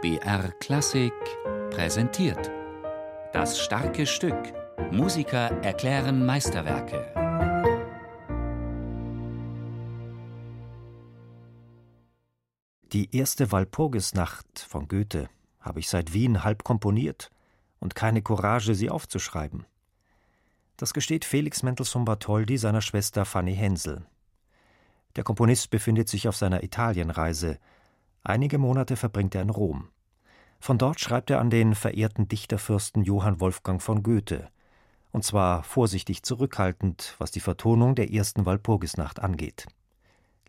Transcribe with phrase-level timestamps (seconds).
[0.00, 1.12] BR Klassik
[1.72, 2.52] präsentiert.
[3.32, 4.54] Das starke Stück.
[4.92, 7.12] Musiker erklären Meisterwerke.
[12.92, 17.32] Die erste Walpurgisnacht von Goethe habe ich seit Wien halb komponiert
[17.80, 19.66] und keine Courage, sie aufzuschreiben.
[20.76, 24.06] Das gesteht Felix Mendelssohn Bartholdy seiner Schwester Fanny Hensel.
[25.16, 27.58] Der Komponist befindet sich auf seiner Italienreise.
[28.22, 29.88] Einige Monate verbringt er in Rom.
[30.60, 34.48] Von dort schreibt er an den verehrten Dichterfürsten Johann Wolfgang von Goethe,
[35.12, 39.66] und zwar vorsichtig zurückhaltend, was die Vertonung der ersten Walpurgisnacht angeht.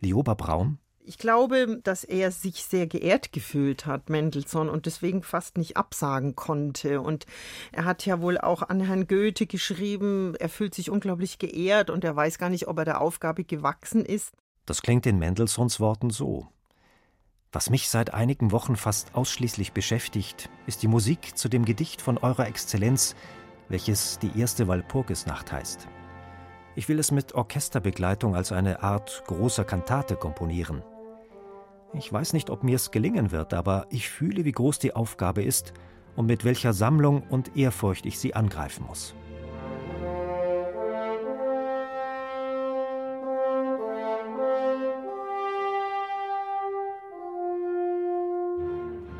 [0.00, 5.58] Lioba Braun ich glaube, dass er sich sehr geehrt gefühlt hat, Mendelssohn, und deswegen fast
[5.58, 7.00] nicht absagen konnte.
[7.00, 7.26] Und
[7.72, 12.04] er hat ja wohl auch an Herrn Goethe geschrieben, er fühlt sich unglaublich geehrt und
[12.04, 14.32] er weiß gar nicht, ob er der Aufgabe gewachsen ist.
[14.66, 16.46] Das klingt in Mendelssohns Worten so.
[17.52, 22.16] Was mich seit einigen Wochen fast ausschließlich beschäftigt, ist die Musik zu dem Gedicht von
[22.16, 23.16] Eurer Exzellenz,
[23.68, 25.88] welches die erste Walpurgisnacht heißt.
[26.76, 30.84] Ich will es mit Orchesterbegleitung als eine Art großer Kantate komponieren.
[31.92, 35.42] Ich weiß nicht, ob mir es gelingen wird, aber ich fühle, wie groß die Aufgabe
[35.42, 35.72] ist
[36.14, 39.12] und mit welcher Sammlung und Ehrfurcht ich sie angreifen muss.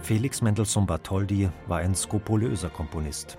[0.03, 3.39] Felix Mendelssohn Bartholdy war ein skrupulöser Komponist.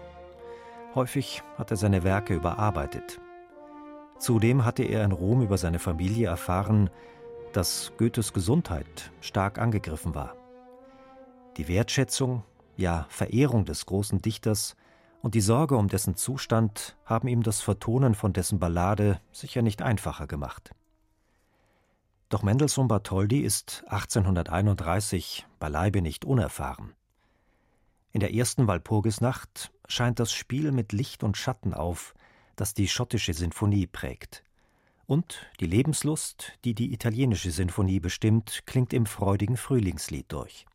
[0.95, 3.19] Häufig hat er seine Werke überarbeitet.
[4.19, 6.89] Zudem hatte er in Rom über seine Familie erfahren,
[7.53, 10.35] dass Goethes Gesundheit stark angegriffen war.
[11.57, 12.43] Die Wertschätzung,
[12.77, 14.75] ja Verehrung des großen Dichters
[15.21, 19.81] und die Sorge um dessen Zustand haben ihm das Vertonen von dessen Ballade sicher nicht
[19.81, 20.71] einfacher gemacht.
[22.31, 26.93] Doch Mendelssohn Bartholdy ist 1831 beileibe nicht unerfahren.
[28.13, 32.13] In der ersten Walpurgisnacht scheint das Spiel mit Licht und Schatten auf,
[32.55, 34.45] das die schottische Sinfonie prägt.
[35.05, 40.65] Und die Lebenslust, die die italienische Sinfonie bestimmt, klingt im freudigen Frühlingslied durch.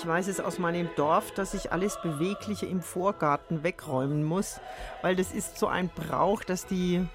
[0.00, 4.58] Ich weiß es aus meinem Dorf, dass ich alles Bewegliche im Vorgarten wegräumen muss,
[5.02, 7.06] weil das ist so ein Brauch, dass die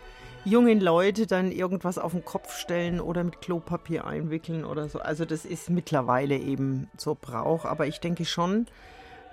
[0.44, 5.00] jungen Leute dann irgendwas auf den Kopf stellen oder mit Klopapier einwickeln oder so.
[5.00, 8.68] Also das ist mittlerweile eben so Brauch, aber ich denke schon,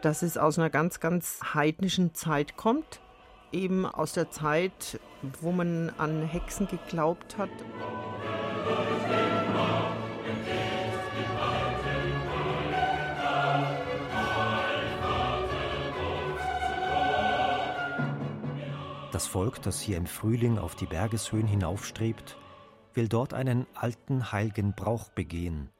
[0.00, 3.00] dass es aus einer ganz, ganz heidnischen Zeit kommt,
[3.52, 4.98] eben aus der Zeit,
[5.42, 7.50] wo man an Hexen geglaubt hat.
[19.22, 22.37] Das Volk, das hier im Frühling auf die Bergeshöhen hinaufstrebt,
[22.93, 25.71] will dort einen alten heiligen Brauch begehen,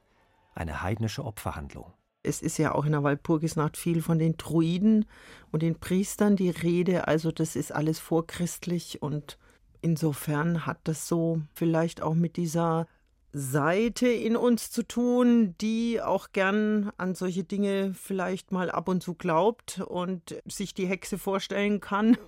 [0.55, 1.93] eine heidnische Opferhandlung.
[2.23, 5.07] Es ist ja auch in der Walpurgisnacht viel von den Druiden
[5.51, 9.39] und den Priestern die Rede, also das ist alles vorchristlich und
[9.81, 12.87] insofern hat das so vielleicht auch mit dieser
[13.33, 19.03] Seite in uns zu tun, die auch gern an solche Dinge vielleicht mal ab und
[19.03, 22.17] zu glaubt und sich die Hexe vorstellen kann.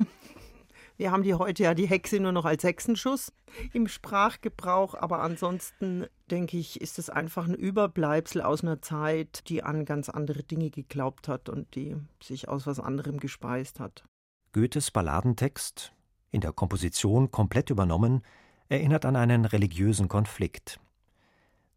[0.96, 3.32] Wir haben die heute ja die Hexe nur noch als Hexenschuss
[3.72, 9.64] im Sprachgebrauch, aber ansonsten denke ich, ist es einfach ein Überbleibsel aus einer Zeit, die
[9.64, 14.04] an ganz andere Dinge geglaubt hat und die sich aus was anderem gespeist hat.
[14.52, 15.92] Goethes Balladentext,
[16.30, 18.22] in der Komposition komplett übernommen,
[18.68, 20.78] erinnert an einen religiösen Konflikt.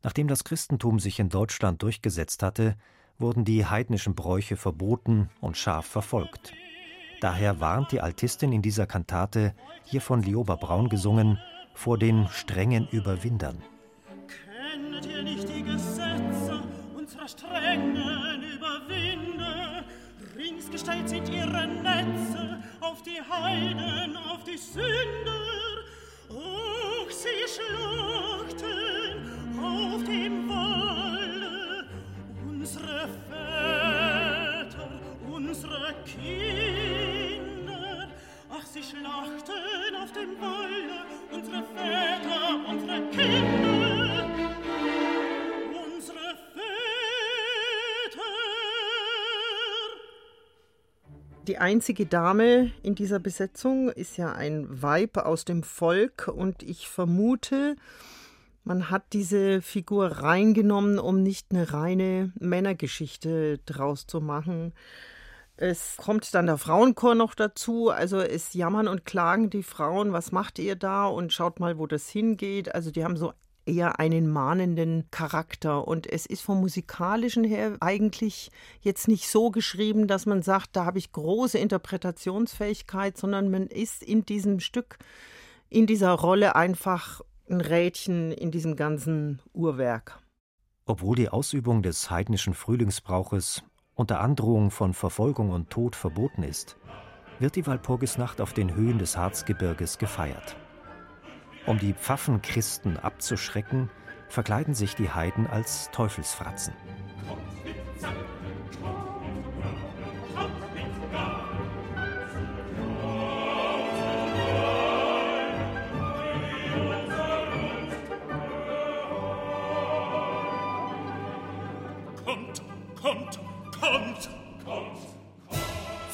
[0.04, 2.78] Nachdem das Christentum sich in Deutschland durchgesetzt hatte,
[3.18, 6.54] wurden die heidnischen Bräuche verboten und scharf verfolgt.
[7.20, 11.40] Daher warnt die Altistin in dieser Kantate, hier von Lioba Braun gesungen,
[11.74, 13.64] vor den strengen Überwindern.
[14.28, 16.62] Kennt ihr nicht die Gesetze
[16.96, 19.84] unserer strengen Überwinder?
[20.38, 25.48] Rings gestellt sind ihre Netze auf die Heiden, auf die Sünder.
[26.30, 28.17] Och, sie schlachten
[51.48, 56.90] Die einzige Dame in dieser Besetzung ist ja ein Weib aus dem Volk und ich
[56.90, 57.78] vermute,
[58.66, 64.74] man hat diese Figur reingenommen, um nicht eine reine Männergeschichte draus zu machen.
[65.56, 67.92] Es kommt dann der Frauenchor noch dazu.
[67.92, 71.88] Also es jammern und klagen die Frauen, was macht ihr da und schaut mal, wo
[71.88, 72.76] das hingeht.
[72.76, 73.32] Also die haben so
[73.68, 75.88] eher einen mahnenden Charakter.
[75.88, 80.86] Und es ist vom musikalischen her eigentlich jetzt nicht so geschrieben, dass man sagt, da
[80.86, 84.98] habe ich große Interpretationsfähigkeit, sondern man ist in diesem Stück,
[85.70, 90.20] in dieser Rolle einfach ein Rädchen in diesem ganzen Uhrwerk.
[90.86, 93.64] Obwohl die Ausübung des heidnischen Frühlingsbrauches
[93.96, 96.78] unter Androhung von Verfolgung und Tod verboten ist,
[97.40, 100.56] wird die Walpurgisnacht auf den Höhen des Harzgebirges gefeiert.
[101.68, 103.90] Um die Pfaffenchristen abzuschrecken,
[104.30, 106.74] verkleiden sich die Heiden als Teufelsfratzen.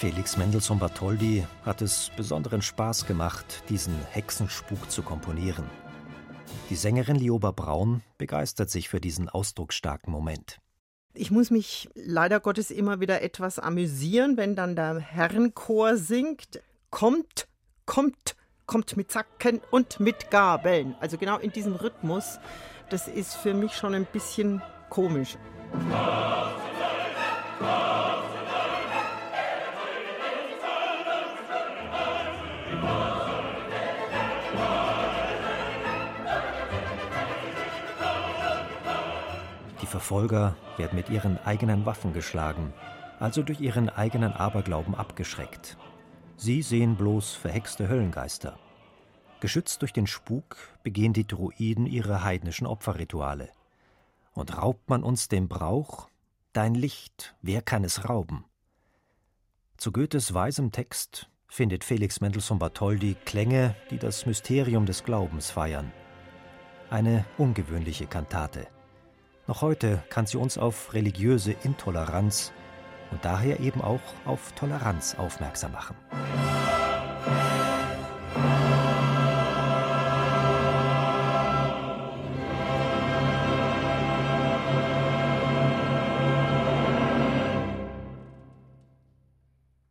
[0.03, 5.63] Felix Mendelssohn Bartholdy hat es besonderen Spaß gemacht, diesen Hexenspuk zu komponieren.
[6.69, 10.59] Die Sängerin Lioba Braun begeistert sich für diesen ausdrucksstarken Moment.
[11.13, 16.61] Ich muss mich leider Gottes immer wieder etwas amüsieren, wenn dann der Herrenchor singt.
[16.89, 17.47] Kommt,
[17.85, 18.35] kommt,
[18.65, 20.97] kommt mit Zacken und mit Gabeln.
[20.99, 22.39] Also genau in diesem Rhythmus.
[22.89, 25.37] Das ist für mich schon ein bisschen komisch.
[25.73, 26.62] Die
[39.93, 42.73] Verfolger werden mit ihren eigenen Waffen geschlagen,
[43.19, 45.77] also durch ihren eigenen Aberglauben abgeschreckt.
[46.35, 48.57] Sie sehen bloß verhexte Höllengeister.
[49.39, 53.49] Geschützt durch den Spuk begehen die Druiden ihre heidnischen Opferrituale.
[54.33, 56.09] Und raubt man uns den Brauch,
[56.53, 58.45] dein Licht, wer kann es rauben?
[59.77, 65.91] Zu Goethes weisem Text findet Felix Mendelssohn Bartholdy Klänge, die das Mysterium des Glaubens feiern.
[66.89, 68.72] Eine ungewöhnliche Kantate.
[69.45, 72.53] Noch heute kann sie uns auf religiöse Intoleranz
[73.11, 75.97] und daher eben auch auf Toleranz aufmerksam machen.